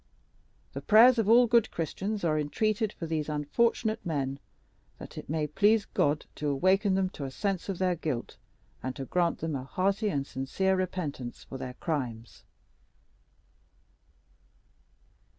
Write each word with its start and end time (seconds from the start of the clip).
"'The 0.73 0.81
prayers 0.81 1.19
of 1.19 1.29
all 1.29 1.45
good 1.45 1.69
Christians 1.69 2.23
are 2.23 2.39
entreated 2.39 2.91
for 2.91 3.05
these 3.05 3.29
unfortunate 3.29 4.03
men, 4.03 4.39
that 4.97 5.15
it 5.15 5.29
may 5.29 5.45
please 5.45 5.85
God 5.85 6.25
to 6.37 6.47
awaken 6.49 6.95
them 6.95 7.07
to 7.11 7.23
a 7.23 7.29
sense 7.29 7.69
of 7.69 7.77
their 7.77 7.93
guilt, 7.93 8.37
and 8.81 8.95
to 8.95 9.05
grant 9.05 9.41
them 9.41 9.55
a 9.55 9.63
hearty 9.63 10.09
and 10.09 10.25
sincere 10.25 10.75
repentance 10.75 11.43
for 11.43 11.59
their 11.59 11.75
crimes. 11.75 12.41